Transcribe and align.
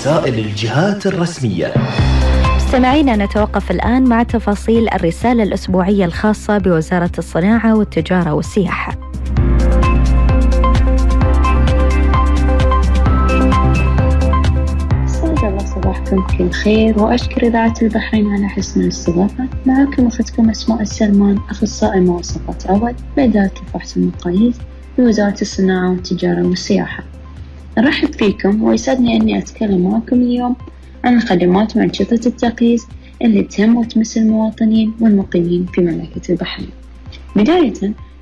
رسائل 0.00 0.38
الجهات 0.38 1.06
الرسمية. 1.06 1.74
مستمعينا 2.56 3.16
نتوقف 3.16 3.70
الآن 3.70 4.04
مع 4.04 4.22
تفاصيل 4.22 4.88
الرسالة 4.88 5.42
الأسبوعية 5.42 6.04
الخاصة 6.04 6.58
بوزارة 6.58 7.10
الصناعة 7.18 7.76
والتجارة 7.76 8.32
والسياحة. 8.32 8.92
صباحكم 15.74 16.26
بكل 16.26 16.50
خير 16.50 17.02
وأشكر 17.02 17.46
إذاعة 17.46 17.74
البحرين 17.82 18.26
على 18.26 18.48
حسن 18.48 18.80
الاستضافة. 18.80 19.44
معكم 19.66 20.06
أختكم 20.06 20.50
أسماء 20.50 20.82
السلمان 20.82 21.38
أخصائي 21.50 22.00
مواصفات 22.00 22.66
أول 22.66 22.94
بإدارة 23.16 23.52
الفحص 23.62 23.96
والمقاييس 23.96 24.56
بوزارة 24.98 25.40
الصناعة 25.40 25.90
والتجارة 25.90 26.42
والسياحة. 26.42 27.09
أرحب 27.80 28.12
فيكم 28.12 28.62
ويسعدني 28.62 29.16
أني 29.16 29.38
أتكلم 29.38 29.90
معكم 29.90 30.22
اليوم 30.22 30.56
عن 31.04 31.16
الخدمات 31.16 31.76
وأنشطة 31.76 32.20
التقييس 32.26 32.86
اللي 33.22 33.42
تهم 33.42 33.76
وتمس 33.76 34.16
المواطنين 34.16 34.92
والمقيمين 35.00 35.66
في 35.74 35.80
مملكة 35.80 36.32
البحرين. 36.32 36.70
بداية 37.36 37.72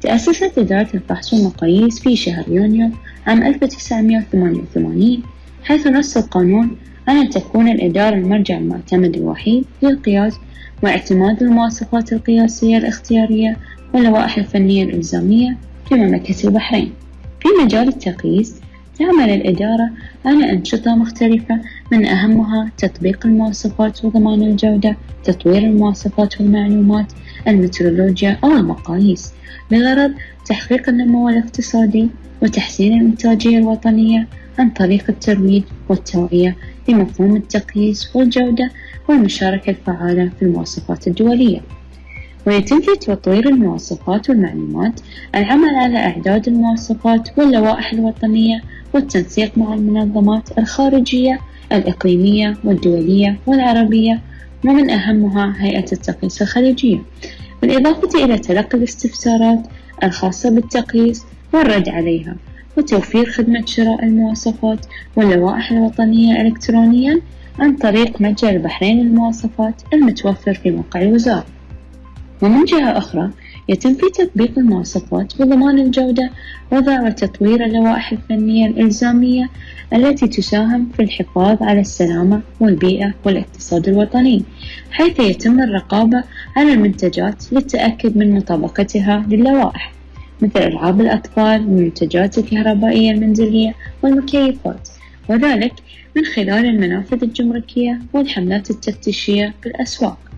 تأسست 0.00 0.58
إدارة 0.58 0.88
الفحص 0.94 1.34
والمقاييس 1.34 2.00
في 2.00 2.16
شهر 2.16 2.44
يونيو 2.48 2.90
عام 3.26 3.42
1988 3.42 5.22
حيث 5.64 5.86
نص 5.86 6.16
القانون 6.16 6.76
أن 7.08 7.30
تكون 7.30 7.68
الإدارة 7.68 8.14
المرجع 8.14 8.58
المعتمد 8.58 9.16
الوحيد 9.16 9.64
للقياس 9.82 10.34
واعتماد 10.82 11.42
المواصفات 11.42 12.12
القياسية 12.12 12.76
الاختيارية 12.78 13.56
واللوائح 13.94 14.38
الفنية 14.38 14.84
الإلزامية 14.84 15.56
في 15.88 15.94
مملكة 15.94 16.48
البحرين. 16.48 16.92
في 17.40 17.48
مجال 17.64 17.88
التقييس 17.88 18.61
تعمل 19.02 19.30
الإدارة 19.30 19.90
على 20.24 20.52
أنشطة 20.52 20.94
مختلفة 20.94 21.60
من 21.92 22.06
أهمها 22.06 22.70
تطبيق 22.78 23.26
المواصفات 23.26 24.04
وضمان 24.04 24.42
الجودة 24.42 24.96
تطوير 25.24 25.58
المواصفات 25.58 26.40
والمعلومات 26.40 27.12
المترولوجيا 27.48 28.38
أو 28.44 28.50
المقاييس. 28.52 29.32
بغرض 29.70 30.12
تحقيق 30.46 30.88
النمو 30.88 31.28
الاقتصادي 31.28 32.08
وتحسين 32.42 33.00
الإنتاجية 33.00 33.58
الوطنية 33.58 34.28
عن 34.58 34.70
طريق 34.70 35.04
الترويج 35.08 35.62
والتوعية 35.88 36.56
لمفهوم 36.88 37.36
التقييس 37.36 38.16
والجودة 38.16 38.70
والمشاركة 39.08 39.70
الفعالة 39.70 40.30
في 40.38 40.44
المواصفات 40.44 41.06
الدولية. 41.06 41.60
ويتم 42.46 42.80
في 42.80 42.96
تطوير 42.96 43.48
المواصفات 43.48 44.30
والمعلومات. 44.30 45.00
العمل 45.34 45.74
على 45.74 45.98
إعداد 45.98 46.48
المواصفات 46.48 47.38
واللوائح 47.38 47.92
الوطنية 47.92 48.60
والتنسيق 48.94 49.58
مع 49.58 49.74
المنظمات 49.74 50.58
الخارجية 50.58 51.38
الإقليمية 51.72 52.56
والدولية 52.64 53.38
والعربية 53.46 54.20
ومن 54.64 54.90
أهمها 54.90 55.54
هيئة 55.58 55.92
التقييس 55.92 56.42
الخليجية. 56.42 56.98
بالإضافة 57.62 58.24
إلى 58.24 58.38
تلقي 58.38 58.78
الاستفسارات 58.78 59.60
الخاصة 60.04 60.50
بالتقييس 60.50 61.24
والرد 61.54 61.88
عليها 61.88 62.36
وتوفير 62.76 63.30
خدمة 63.30 63.66
شراء 63.66 64.04
المواصفات 64.04 64.86
واللوائح 65.16 65.72
الوطنية 65.72 66.40
إلكترونيا 66.40 67.20
عن 67.58 67.76
طريق 67.76 68.20
متجر 68.20 68.48
البحرين 68.50 69.00
للمواصفات 69.00 69.74
المتوفر 69.92 70.54
في 70.54 70.70
موقع 70.70 71.02
الوزارة. 71.02 71.46
ومن 72.42 72.64
جهة 72.64 72.98
أخرى 72.98 73.30
يتم 73.68 73.94
في 73.94 74.10
تطبيق 74.10 74.58
المواصفات 74.58 75.40
وضمان 75.40 75.78
الجودة 75.78 76.30
وضع 76.72 77.02
وتطوير 77.02 77.64
اللوائح 77.64 78.12
الفنية 78.12 78.66
الإلزامية 78.66 79.50
التي 79.92 80.28
تساهم 80.28 80.88
في 80.96 81.02
الحفاظ 81.02 81.62
على 81.62 81.80
السلامة 81.80 82.40
والبيئة 82.60 83.14
والاقتصاد 83.24 83.88
الوطني 83.88 84.42
حيث 84.90 85.20
يتم 85.20 85.60
الرقابة 85.60 86.24
على 86.56 86.72
المنتجات 86.72 87.52
للتأكد 87.52 88.16
من 88.16 88.34
مطابقتها 88.34 89.26
للوائح 89.28 89.92
مثل 90.40 90.60
ألعاب 90.60 91.00
الأطفال 91.00 91.60
والمنتجات 91.60 92.38
الكهربائية 92.38 93.10
المنزلية 93.10 93.74
والمكيفات 94.02 94.88
وذلك 95.28 95.72
من 96.16 96.24
خلال 96.24 96.66
المنافذ 96.66 97.22
الجمركية 97.22 97.98
والحملات 98.12 98.70
التفتيشية 98.70 99.54
بالأسواق. 99.64 100.31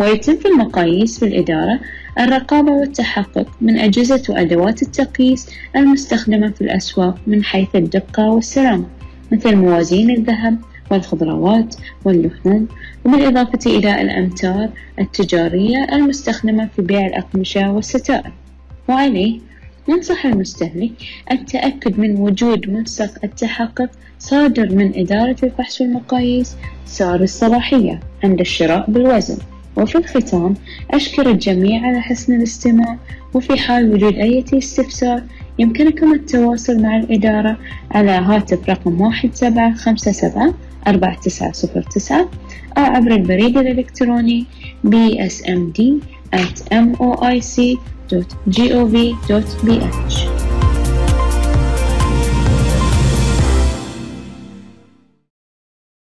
ويتم 0.00 0.36
في 0.36 0.48
المقاييس 0.48 1.18
في 1.18 1.24
الإدارة 1.24 1.80
الرقابة 2.18 2.72
والتحقق 2.72 3.46
من 3.60 3.78
أجهزة 3.78 4.22
وأدوات 4.28 4.82
التقييس 4.82 5.50
المستخدمة 5.76 6.50
في 6.50 6.60
الأسواق 6.60 7.18
من 7.26 7.44
حيث 7.44 7.76
الدقة 7.76 8.28
والسلامة 8.28 8.84
مثل 9.32 9.56
موازين 9.56 10.10
الذهب 10.10 10.58
والخضروات 10.90 11.74
واللحوم 12.04 12.68
وبالإضافة 13.04 13.58
إلى 13.66 14.02
الأمتار 14.02 14.68
التجارية 14.98 15.86
المستخدمة 15.92 16.68
في 16.76 16.82
بيع 16.82 17.06
الأقمشة 17.06 17.72
والستائر. 17.72 18.32
وعليه 18.88 19.40
ينصح 19.88 20.26
المستهلك 20.26 20.92
التأكد 21.32 21.98
من 21.98 22.16
وجود 22.16 22.70
ملصق 22.70 23.10
التحقق 23.24 23.90
صادر 24.18 24.74
من 24.74 24.92
إدارة 24.96 25.36
الفحص 25.42 25.80
والمقاييس 25.80 26.56
صار 26.86 27.22
الصلاحية 27.22 28.00
عند 28.24 28.40
الشراء 28.40 28.90
بالوزن. 28.90 29.38
وفي 29.76 29.98
الختام 29.98 30.54
أشكر 30.90 31.30
الجميع 31.30 31.86
على 31.86 32.00
حسن 32.00 32.36
الاستماع 32.36 32.98
وفي 33.34 33.58
حال 33.58 33.94
وجود 33.94 34.14
أي 34.14 34.44
استفسار 34.54 35.22
يمكنكم 35.58 36.14
التواصل 36.14 36.82
مع 36.82 36.96
الإدارة 36.96 37.56
على 37.90 38.10
هاتف 38.10 38.68
رقم 38.68 39.00
واحد 39.00 39.34
سبعة 39.34 39.74
خمسة 39.74 40.12
سبعة 40.12 40.54
أربعة 40.86 41.20
تسعة 41.20 41.52
صفر 41.52 41.82
تسعة 41.82 42.28
أو 42.78 42.82
عبر 42.82 43.10
البريد 43.10 43.58
الإلكتروني 43.58 44.46
bsmd 44.86 45.80
at 46.32 46.58
moic.gov.bh 46.72 47.72